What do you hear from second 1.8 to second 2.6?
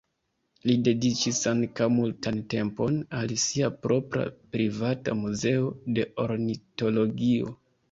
multan